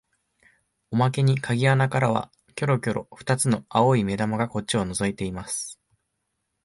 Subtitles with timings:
[0.89, 5.79] おまけに鍵穴からはきょろきょろ二つの青い眼玉がこっちをのぞいています